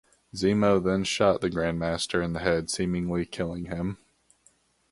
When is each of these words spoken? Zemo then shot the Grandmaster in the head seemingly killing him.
Zemo 0.35 0.83
then 0.83 1.03
shot 1.03 1.41
the 1.41 1.49
Grandmaster 1.51 2.25
in 2.25 2.33
the 2.33 2.39
head 2.39 2.71
seemingly 2.71 3.23
killing 3.23 3.65
him. 3.65 3.99